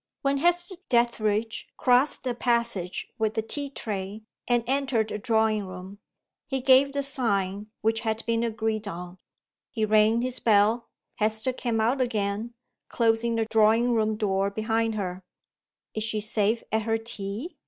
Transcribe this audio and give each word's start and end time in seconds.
When 0.23 0.37
Hester 0.37 0.77
Dethridge 0.89 1.67
crossed 1.77 2.23
the 2.23 2.33
passage 2.33 3.07
with 3.19 3.35
the 3.35 3.43
tea 3.43 3.69
tray, 3.69 4.23
and 4.47 4.63
entered 4.65 5.09
the 5.09 5.19
drawing 5.19 5.67
room, 5.67 5.99
he 6.47 6.59
gave 6.59 6.91
the 6.91 7.03
sign 7.03 7.67
which 7.81 7.99
had 7.99 8.25
been 8.25 8.43
agreed 8.43 8.87
on. 8.87 9.19
He 9.69 9.85
rang 9.85 10.23
his 10.23 10.39
bell. 10.39 10.89
Hester 11.17 11.53
came 11.53 11.79
out 11.79 12.01
again, 12.01 12.55
closing 12.89 13.35
the 13.35 13.45
drawing 13.51 13.91
room 13.93 14.15
door 14.15 14.49
behind 14.49 14.95
her. 14.95 15.21
"Is 15.93 16.03
she 16.03 16.19
safe 16.19 16.63
at 16.71 16.81
her 16.81 16.97
tea?" 16.97 17.57